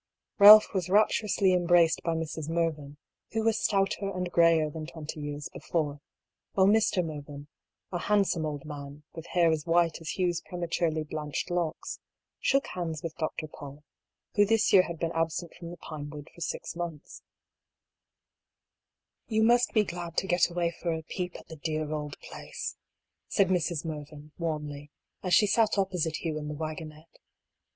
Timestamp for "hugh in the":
26.25-26.55